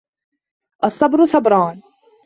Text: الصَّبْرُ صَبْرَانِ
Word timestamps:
الصَّبْرُ 0.83 1.25
صَبْرَانِ 1.25 1.81